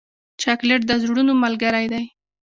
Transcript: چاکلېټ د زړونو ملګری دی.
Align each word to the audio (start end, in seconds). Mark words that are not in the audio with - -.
چاکلېټ 0.41 0.81
د 0.87 0.91
زړونو 1.01 1.33
ملګری 1.43 1.85
دی. 1.93 2.03